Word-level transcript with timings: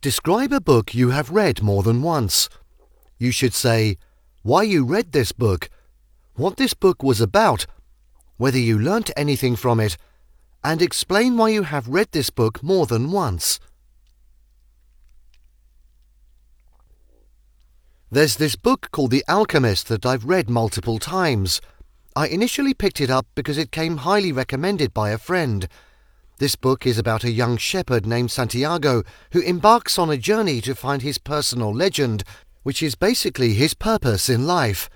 Describe 0.00 0.52
a 0.52 0.60
book 0.60 0.94
you 0.94 1.10
have 1.10 1.30
read 1.30 1.60
more 1.60 1.82
than 1.82 2.02
once. 2.02 2.48
You 3.18 3.32
should 3.32 3.52
say 3.52 3.96
why 4.42 4.62
you 4.62 4.84
read 4.84 5.10
this 5.10 5.32
book, 5.32 5.68
what 6.36 6.56
this 6.56 6.72
book 6.72 7.02
was 7.02 7.20
about, 7.20 7.66
whether 8.36 8.58
you 8.58 8.78
learnt 8.78 9.10
anything 9.16 9.56
from 9.56 9.80
it, 9.80 9.96
and 10.62 10.80
explain 10.80 11.36
why 11.36 11.48
you 11.48 11.64
have 11.64 11.88
read 11.88 12.12
this 12.12 12.30
book 12.30 12.62
more 12.62 12.86
than 12.86 13.10
once. 13.10 13.58
There's 18.08 18.36
this 18.36 18.54
book 18.54 18.92
called 18.92 19.10
The 19.10 19.24
Alchemist 19.28 19.88
that 19.88 20.06
I've 20.06 20.26
read 20.26 20.48
multiple 20.48 21.00
times. 21.00 21.60
I 22.14 22.28
initially 22.28 22.72
picked 22.72 23.00
it 23.00 23.10
up 23.10 23.26
because 23.34 23.58
it 23.58 23.72
came 23.72 23.98
highly 23.98 24.30
recommended 24.30 24.94
by 24.94 25.10
a 25.10 25.18
friend. 25.18 25.66
This 26.38 26.54
book 26.54 26.86
is 26.86 26.98
about 26.98 27.24
a 27.24 27.32
young 27.32 27.56
shepherd 27.56 28.06
named 28.06 28.30
Santiago 28.30 29.02
who 29.32 29.40
embarks 29.40 29.98
on 29.98 30.08
a 30.08 30.16
journey 30.16 30.60
to 30.60 30.76
find 30.76 31.02
his 31.02 31.18
personal 31.18 31.74
legend, 31.74 32.22
which 32.62 32.80
is 32.80 32.94
basically 32.94 33.54
his 33.54 33.74
purpose 33.74 34.28
in 34.28 34.46
life. 34.46 34.88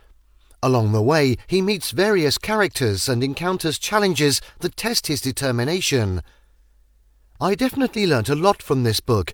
Along 0.62 0.92
the 0.92 1.02
way, 1.02 1.36
he 1.48 1.60
meets 1.60 1.90
various 1.90 2.38
characters 2.38 3.08
and 3.08 3.24
encounters 3.24 3.80
challenges 3.80 4.40
that 4.60 4.76
test 4.76 5.08
his 5.08 5.20
determination. 5.20 6.22
I 7.40 7.56
definitely 7.56 8.06
learnt 8.06 8.28
a 8.28 8.36
lot 8.36 8.62
from 8.62 8.84
this 8.84 9.00
book. 9.00 9.32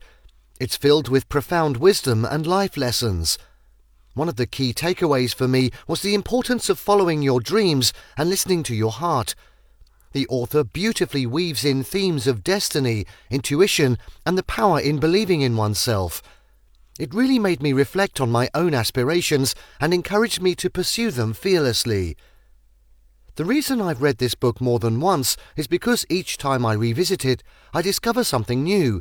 It's 0.59 0.77
filled 0.77 1.11
with 1.11 1.29
profound 1.29 1.77
wisdom 1.77 2.25
and 2.25 2.47
life 2.47 2.79
lessons. 2.79 3.37
One 4.15 4.31
of 4.31 4.37
the 4.37 4.47
key 4.47 4.73
takeaways 4.73 5.34
for 5.34 5.47
me 5.47 5.73
was 5.87 6.01
the 6.01 6.15
importance 6.15 6.70
of 6.70 6.79
following 6.79 7.20
your 7.20 7.41
dreams 7.41 7.93
and 8.17 8.31
listening 8.31 8.62
to 8.62 8.75
your 8.75 8.93
heart. 8.93 9.34
The 10.12 10.27
author 10.29 10.65
beautifully 10.65 11.27
weaves 11.27 11.65
in 11.65 11.83
themes 11.83 12.27
of 12.27 12.43
destiny, 12.43 13.07
intuition, 13.30 13.98
and 14.25 14.39
the 14.39 14.43
power 14.43 14.81
in 14.81 14.98
believing 14.98 15.43
in 15.43 15.57
oneself. 15.57 16.23
It 16.98 17.15
really 17.15 17.39
made 17.39 17.62
me 17.62 17.73
reflect 17.73 18.21
on 18.21 18.31
my 18.33 18.48
own 18.55 18.75
aspirations 18.75 19.55
and 19.81 19.95
encouraged 19.95 20.42
me 20.42 20.55
to 20.56 20.70
pursue 20.70 21.11
them 21.11 21.33
fearlessly. 21.33 22.17
The 23.36 23.45
reason 23.45 23.81
I've 23.81 24.03
read 24.03 24.19
this 24.19 24.34
book 24.34 24.61
more 24.61 24.81
than 24.81 24.98
once 24.98 25.36
is 25.55 25.69
because 25.69 26.05
each 26.09 26.39
time 26.39 26.67
I 26.67 26.73
revisit 26.73 27.25
it, 27.25 27.45
I 27.73 27.83
discover 27.83 28.25
something 28.25 28.64
new. 28.64 29.01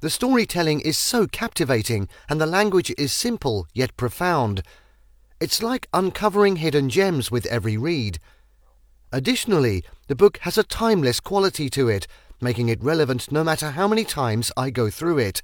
The 0.00 0.10
storytelling 0.10 0.80
is 0.80 0.96
so 0.96 1.26
captivating 1.26 2.08
and 2.28 2.40
the 2.40 2.46
language 2.46 2.94
is 2.96 3.12
simple 3.12 3.66
yet 3.74 3.96
profound. 3.96 4.62
It's 5.40 5.64
like 5.64 5.88
uncovering 5.92 6.56
hidden 6.56 6.88
gems 6.90 7.32
with 7.32 7.44
every 7.46 7.76
read. 7.76 8.20
Additionally, 9.12 9.84
the 10.08 10.16
book 10.16 10.38
has 10.38 10.58
a 10.58 10.64
timeless 10.64 11.20
quality 11.20 11.70
to 11.70 11.88
it, 11.88 12.06
making 12.40 12.68
it 12.68 12.82
relevant 12.82 13.30
no 13.30 13.44
matter 13.44 13.70
how 13.70 13.86
many 13.86 14.04
times 14.04 14.50
I 14.56 14.70
go 14.70 14.90
through 14.90 15.18
it. 15.18 15.42